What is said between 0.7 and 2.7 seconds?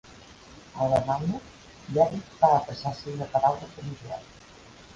A Alemanya, "Derrick" va